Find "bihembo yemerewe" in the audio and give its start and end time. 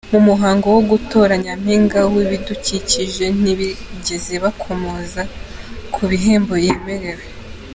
6.09-7.25